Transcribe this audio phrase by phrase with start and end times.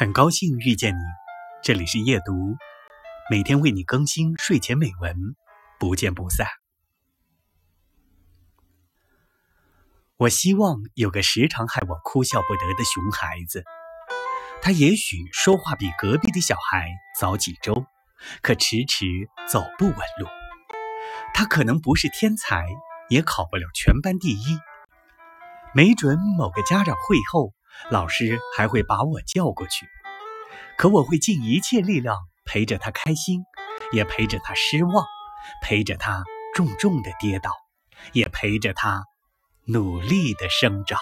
[0.00, 1.00] 很高兴遇见你，
[1.60, 2.56] 这里是夜读，
[3.28, 5.34] 每天为你更新睡前美文，
[5.80, 6.46] 不见不散。
[10.16, 13.64] 我希望有个时常害我哭笑不得的熊孩子，
[14.62, 16.88] 他也许说话比隔壁的小孩
[17.18, 17.84] 早几周，
[18.40, 19.04] 可迟迟
[19.48, 20.28] 走不稳路。
[21.34, 22.68] 他可能不是天才，
[23.08, 24.60] 也考不了全班第一，
[25.74, 27.52] 没准某个家长会后。
[27.90, 29.86] 老师还会把我叫过去，
[30.76, 33.42] 可我会尽一切力量陪着他开心，
[33.92, 35.04] 也陪着他失望，
[35.62, 37.50] 陪着他重重的跌倒，
[38.12, 39.04] 也陪着他
[39.64, 40.98] 努力的生长。